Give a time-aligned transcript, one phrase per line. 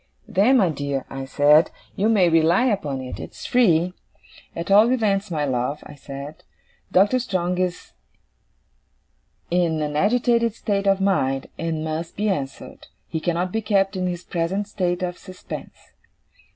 [0.27, 3.93] "Then, my dear," I said, "you may rely upon it, it's free.
[4.55, 6.43] At all events, my love," said I,
[6.91, 7.91] "Doctor Strong is
[9.51, 12.87] in an agitated state of mind, and must be answered.
[13.09, 15.93] He cannot be kept in his present state of suspense."